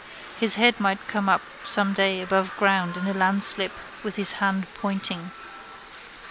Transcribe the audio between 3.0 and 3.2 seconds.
a